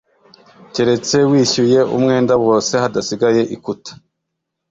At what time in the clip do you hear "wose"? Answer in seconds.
2.45-2.71